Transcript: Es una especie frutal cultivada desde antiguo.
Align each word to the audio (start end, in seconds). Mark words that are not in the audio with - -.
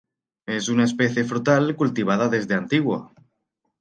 Es 0.47 0.67
una 0.67 0.85
especie 0.85 1.23
frutal 1.25 1.75
cultivada 1.75 2.27
desde 2.27 2.55
antiguo. 2.55 3.13